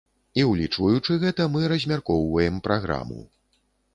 [0.39, 3.21] І ўлічваючы гэта мы размяркоўваем праграму.